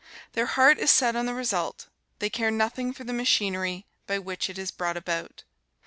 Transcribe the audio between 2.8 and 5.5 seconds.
for the machinery by which it is brought about.